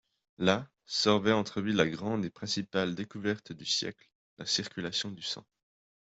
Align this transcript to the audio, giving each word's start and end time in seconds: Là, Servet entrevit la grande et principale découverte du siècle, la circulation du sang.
Là, 0.39 0.67
Servet 0.87 1.31
entrevit 1.31 1.73
la 1.73 1.87
grande 1.87 2.25
et 2.25 2.31
principale 2.31 2.95
découverte 2.95 3.51
du 3.53 3.65
siècle, 3.67 4.09
la 4.39 4.47
circulation 4.47 5.11
du 5.11 5.21
sang. 5.21 5.45